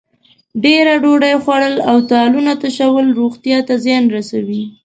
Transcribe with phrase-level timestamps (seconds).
[0.63, 4.63] ډېره ډوډۍ خوړل او تالونه تشول روغتیا ته زیان رسوي.